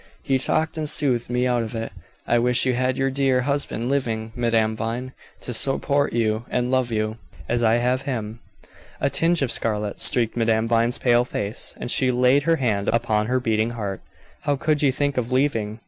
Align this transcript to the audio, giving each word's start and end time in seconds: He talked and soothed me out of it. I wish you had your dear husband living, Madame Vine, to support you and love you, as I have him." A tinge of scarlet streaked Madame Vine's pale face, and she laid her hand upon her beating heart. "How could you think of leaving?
He 0.23 0.39
talked 0.39 0.79
and 0.79 0.89
soothed 0.89 1.29
me 1.29 1.45
out 1.45 1.61
of 1.61 1.75
it. 1.75 1.91
I 2.25 2.39
wish 2.39 2.65
you 2.65 2.73
had 2.73 2.97
your 2.97 3.11
dear 3.11 3.41
husband 3.41 3.87
living, 3.87 4.31
Madame 4.35 4.75
Vine, 4.75 5.13
to 5.41 5.53
support 5.53 6.11
you 6.11 6.43
and 6.49 6.71
love 6.71 6.91
you, 6.91 7.17
as 7.47 7.61
I 7.61 7.75
have 7.75 8.01
him." 8.01 8.39
A 8.99 9.11
tinge 9.11 9.43
of 9.43 9.51
scarlet 9.51 9.99
streaked 9.99 10.35
Madame 10.35 10.67
Vine's 10.67 10.97
pale 10.97 11.23
face, 11.23 11.75
and 11.77 11.91
she 11.91 12.09
laid 12.09 12.41
her 12.49 12.55
hand 12.55 12.87
upon 12.87 13.27
her 13.27 13.39
beating 13.39 13.69
heart. 13.77 14.01
"How 14.41 14.55
could 14.55 14.81
you 14.81 14.91
think 14.91 15.17
of 15.17 15.31
leaving? 15.31 15.77